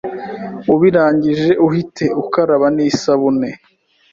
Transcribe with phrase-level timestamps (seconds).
[0.73, 3.49] Ubirangije uhite ukaraba nisabune